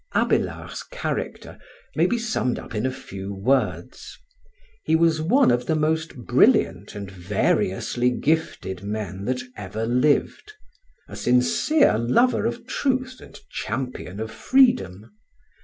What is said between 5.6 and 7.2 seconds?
the most brilliant and